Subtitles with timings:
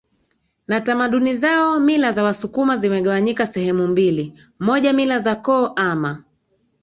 [0.67, 6.23] na tamaduni zaoMila za wasukuma zimegawanyika sehemu mbili MojaMila za koo ama